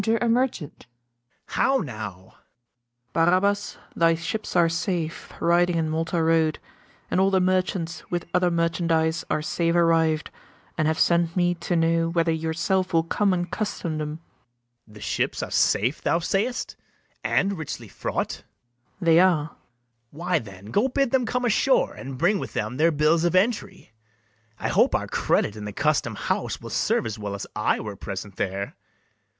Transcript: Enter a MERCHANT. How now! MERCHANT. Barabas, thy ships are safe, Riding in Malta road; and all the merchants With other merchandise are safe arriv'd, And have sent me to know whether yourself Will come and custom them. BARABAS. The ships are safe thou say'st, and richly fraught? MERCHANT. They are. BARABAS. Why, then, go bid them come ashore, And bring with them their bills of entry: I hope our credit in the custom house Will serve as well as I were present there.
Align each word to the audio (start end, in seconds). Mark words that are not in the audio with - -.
Enter 0.03 0.17
a 0.17 0.27
MERCHANT. 0.27 0.87
How 1.45 1.77
now! 1.77 2.23
MERCHANT. 2.23 3.13
Barabas, 3.13 3.77
thy 3.95 4.15
ships 4.15 4.55
are 4.55 4.67
safe, 4.67 5.31
Riding 5.39 5.77
in 5.77 5.91
Malta 5.91 6.23
road; 6.23 6.57
and 7.11 7.19
all 7.19 7.29
the 7.29 7.39
merchants 7.39 8.09
With 8.09 8.25
other 8.33 8.49
merchandise 8.49 9.23
are 9.29 9.43
safe 9.43 9.75
arriv'd, 9.75 10.31
And 10.75 10.87
have 10.87 10.97
sent 10.97 11.35
me 11.37 11.53
to 11.53 11.75
know 11.75 12.09
whether 12.09 12.31
yourself 12.31 12.93
Will 12.93 13.03
come 13.03 13.31
and 13.31 13.51
custom 13.51 13.99
them. 13.99 14.13
BARABAS. 14.87 14.95
The 14.95 15.01
ships 15.01 15.43
are 15.43 15.51
safe 15.51 16.01
thou 16.01 16.17
say'st, 16.17 16.75
and 17.23 17.55
richly 17.55 17.87
fraught? 17.87 18.37
MERCHANT. 18.41 19.05
They 19.05 19.19
are. 19.19 19.45
BARABAS. 19.51 19.57
Why, 20.09 20.39
then, 20.39 20.65
go 20.71 20.87
bid 20.87 21.11
them 21.11 21.27
come 21.27 21.45
ashore, 21.45 21.93
And 21.93 22.17
bring 22.17 22.39
with 22.39 22.53
them 22.53 22.77
their 22.77 22.89
bills 22.91 23.23
of 23.23 23.35
entry: 23.35 23.91
I 24.57 24.69
hope 24.69 24.95
our 24.95 25.05
credit 25.05 25.55
in 25.55 25.65
the 25.65 25.71
custom 25.71 26.15
house 26.15 26.59
Will 26.59 26.71
serve 26.71 27.05
as 27.05 27.19
well 27.19 27.35
as 27.35 27.45
I 27.55 27.79
were 27.79 27.95
present 27.95 28.37
there. 28.37 28.75